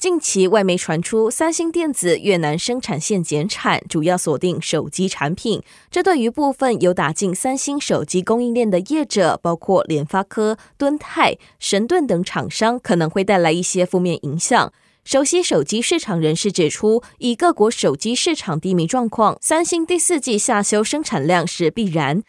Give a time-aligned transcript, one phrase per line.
[0.00, 5.62] 近期外媒传出，三星电子越南生产线减产，主要锁定手机产品。
[5.90, 14.72] 这对于部分有打进三星手机供应链的业者，包括联发科、敦泰、神盾等厂商，可能会带来一些负面影响。
[15.04, 22.22] 熟悉手机市场人士指出，以各国手机市场低迷状况，三星第四季下修生产量是必然。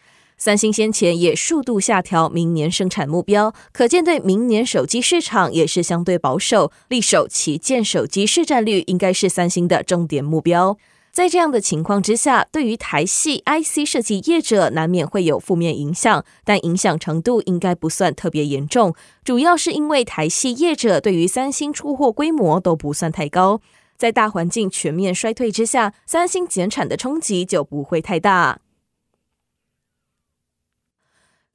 [0.44, 10.76] 三星先前也数度下调明年生产目标，可见对明年手机市场也是相对保守，力守旗舰手机市占率应该是三星的重点目标。
[11.12, 23.60] 在这样的情况之下，对于台系 IC 设计业者难免会有负面影响，但影响程度应该不算特别严重，主要是因为台系业者对于三星出货规模都不算太高，
[23.96, 28.58] 在大环境全面衰退之下，三星减产的冲击就不会太大。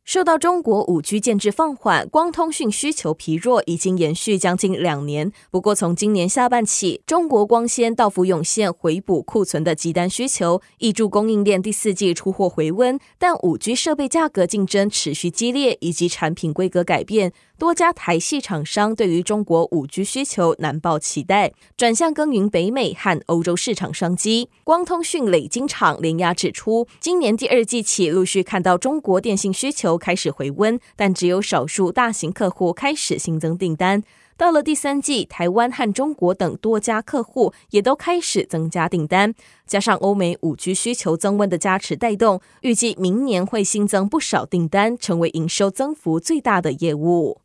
[0.08, 5.33] 受到中国五 G 建制放缓，光通讯需求疲弱，已经延续将近两年。
[5.52, 12.97] 不过，从今年下半起，中国光纤到府涌现回补库存的急单需求，挹注供应链第四季出货回温。
[13.19, 17.33] 但五 G 设备价格竞争持续激烈，以及产品规格改变。
[17.59, 24.49] 多家台系厂商对于中国五 G 需求难抱期待，转向耕耘北美和欧洲市场商机。
[24.64, 34.03] 光通讯磊晶厂联亚指出，今年第二季起陆续看到中国电信需求开始回温，但只有少数大型客户开始新增订单。
[34.35, 39.33] 到了第三季，台湾和中国等多家客户也都开始增加订单，
[39.65, 47.41] 加上欧美五 G 需求增温的加持带动，预计明年会新增不少订单，成为营收增幅最大的业务。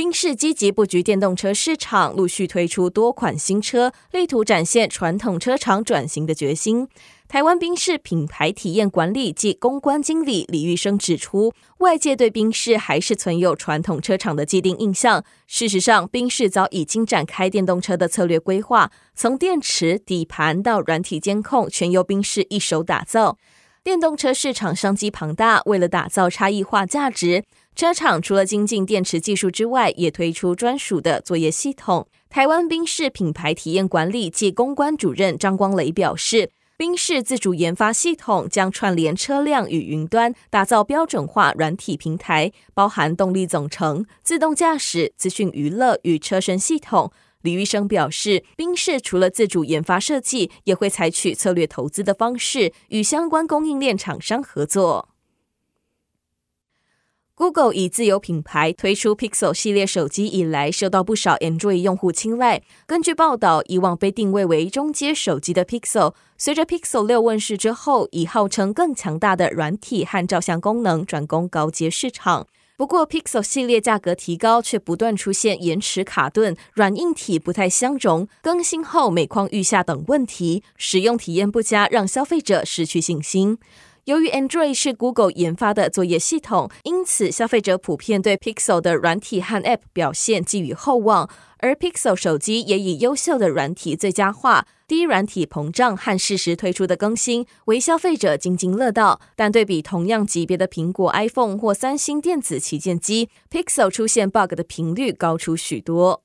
[0.00, 6.88] 宾士积极布局电动车市场，陆续推出多款新车，力图展现传统车厂转型的决心。
[7.28, 15.22] 台湾宾士品牌体验管理及公关经理李玉生指出，外界对宾士还是存有传统车厂的既定印象。
[15.46, 23.36] 事实上，宾士早已经展开电动车的策略规划，从电池、底盘到软体监控，全由宾士一手打造。
[23.82, 27.44] 电动车市场商机庞大，为了打造差异化价值。
[27.80, 32.06] 车厂除了精进电池技术之外，也推出专属的作业系统。
[32.28, 47.10] 台湾宾士品牌体验管理暨公关主任张光磊表示，宾士自主研发系统将串联车辆与云端，打造标准化软体平台，包含动力总成、自动驾驶、资讯娱乐与车身系统。
[47.40, 55.08] 李玉生表示，宾士除了自主研发设计，也会采取策略投资的方式，与相关供应链厂商合作。
[57.40, 62.60] Google 以自有品牌推出 Pixel 系列手机以来，受到不少 Android 用户青睐。
[62.84, 72.46] 根据报道，以往被定位为中阶手机的 Pixel，随着 Pixel 六问世之后，以号称更强大的软体和照相功能转攻高阶市场。
[72.76, 83.56] 不过，Pixel 系列价格提高，却不断出现延迟卡顿、软硬体不太相容、更新后每况愈下等问题，使用体验不佳，让消费者失去信心。
[84.04, 91.28] 由于 Android 是 Google 研发的作业系统，因此消费者普遍对 Pixel 的软体和 App 表现寄予厚望。
[91.58, 99.20] 而 Pixel 手机也以优秀的软体最佳化、低软体膨胀和适时推出的更新为消费者津津乐道。
[99.36, 106.22] 但对比同样级别的苹果 iPhone 或三星电子旗舰机，Pixel 出现 bug 的频率高出许多。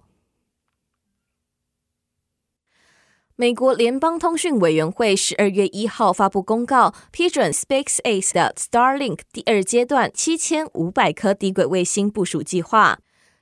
[3.37, 12.99] 美国联邦通讯委员会十二月一号发布公告，批准 SpaceX 的 Starlink 第二阶段七千五百颗低轨卫星部署计划。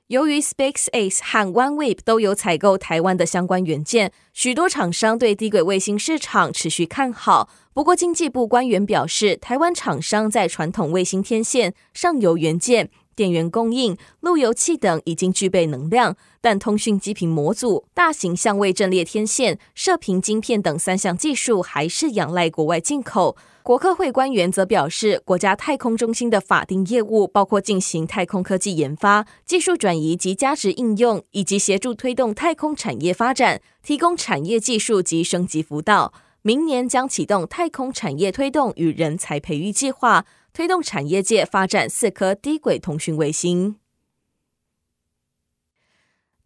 [0.08, 7.48] 由于 SpaceX 和 OneWeb 都有采购台湾的相关元件，许多厂商对低轨卫星市场持续看好。
[7.72, 12.90] 不过，经济部官员表示，台湾厂商在传统卫星天线、上游元件。
[13.14, 23.36] 电源供应、路由器等已经具备能量，但通讯基频模组、大型相位阵列天线、射频晶片等三项技术还是仰赖国外进口。
[23.62, 36.12] 国科会官员则表示，国家太空中心的法定业务包括进行太空科技研发、技术转移及价值应用，以及协助推动太空产业发展，提供产业技术及升级辅导。
[36.42, 40.26] 明年将启动太空产业推动与人才培育计划。
[40.54, 43.74] 推动产业界发展四颗低轨通讯卫星。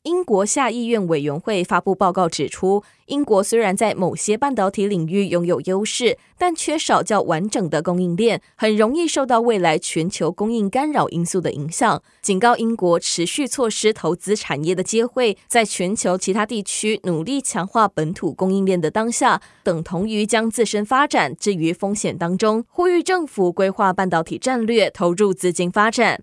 [0.08, 12.02] 英国下议院委员会发布报告指出，英国虽然在某些半导体领域拥有优势，但缺少较完整的供应链，很容易受到未来全球供应干扰因素的影响。
[12.22, 22.64] 警告英国持续错失投资产业的机会，在全球其他地区努力强化本土供应链的当下，等同于将自身发展置于风险当中。
[22.70, 26.22] 呼吁政府规划半导体战略，投入资金发展。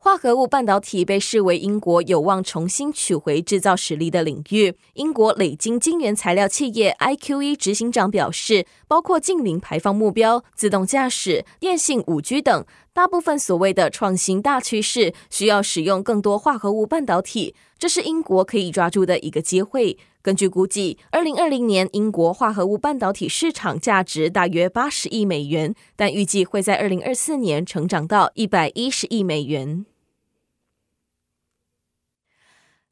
[0.00, 4.76] 化合物半导体被视为英国有望重新取回制造实力的领域。
[4.94, 19.98] 英国磊晶晶圆材料企业 IQE 执行长表示，包括近零排放目标、自动驾驶、电信、五 G 等，大部分所谓的创新大趋势需要使用更多化合物半导体，这是英国可以抓住的一个机会。
[20.28, 29.86] 根据估计，二零二零年英国化合物半导体市场价值大约八十亿美元，但预计会在二零二四年成长到一百一十亿美元。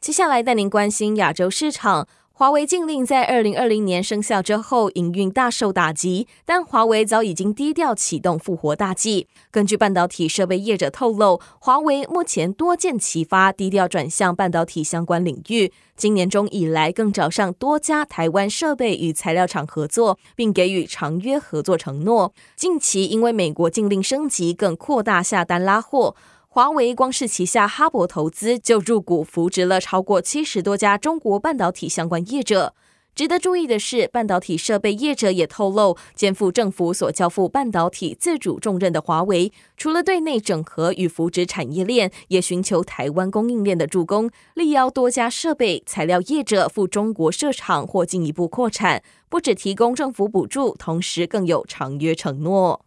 [0.00, 2.08] 接下来带您关心亚洲市场。
[2.38, 9.26] 华为禁令在二零二零年生效之后，营运大受打击，但华为早已经低调启动复活大计。
[9.50, 15.72] 根据半导体设备业者透露，华为目前多箭齐发，低调转向半导体相关领域。
[15.96, 22.34] 今年中以来，更找上多家台湾设备与材料厂合作，并给予长约合作承诺。
[22.54, 26.14] 近期因为美国禁令升级，更扩大下单拉货。
[26.56, 32.74] 华为光是旗下哈勃投资就入股扶植了超过七十多家中国半导体相关业者。
[33.14, 52.85] 值得注意的是，半导体设备业者也透露，肩负政府所交付半导体自主重任的华为，除了对内整合与扶植产业链，也寻求台湾供应链的助攻，力邀多家设备材料业者赴中国设厂或进一步扩产，不只提供政府补助，同时更有长约承诺。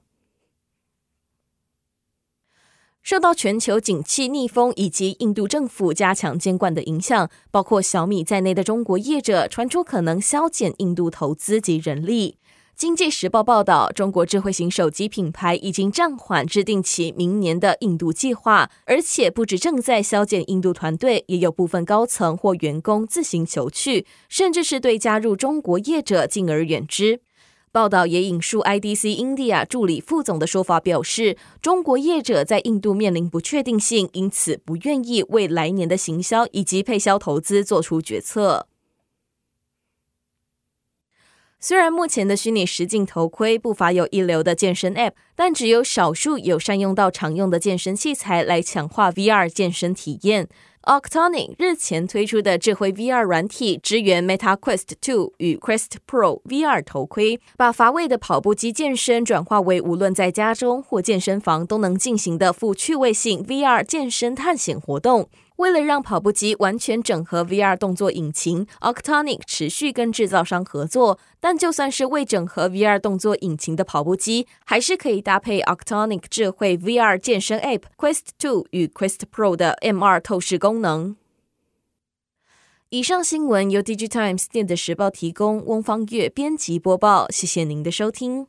[3.02, 12.36] 受到全球景气逆风以及印度政府加强监管的影响，包括小米在内的中国业者传出可能削减印度投资及人力。
[12.76, 27.20] 经济时报报道，中国智慧型手机品牌已经暂缓制定其明年的印度计划，而且不止正在削减印度团队，也有部分高层或员工自行求去，甚至是对加入中国业者敬而远之。
[27.72, 38.68] 报道也引述 IDC India 助理副总的说法，表示中国业者在印度面临不确定性，因此不愿意为来年的行销以及配销投资做出决策。
[41.62, 50.48] 虽然目前的虚拟实境头盔不乏有一流的健身 App，但只有少数有善用到常用的健身器材来强化 VR 健身体验。
[50.84, 65.30] Octonic 日前推出的智慧 VR 软体，支援 Meta Quest 2与 Quest Pro VR 头盔，把乏味的跑步机健身转化为无论在家中或健身房都能进行的富趣味性 VR 健身探险活动。
[65.60, 71.20] 为了让跑步机完全整合 VR 动作引擎，Octonic 持续跟制造商合作。
[71.42, 81.18] 但就算是未整合 VR 动作引擎的跑步机，还是可以搭配 Octonic 智慧 VR 健身 App Quest 2与 Quest Pro 的 MR 透视功能。
[82.90, 87.30] 以上新闻由 DigiTimes 电子时报提供，翁方月编辑播报。
[87.30, 88.48] 谢谢您的收听。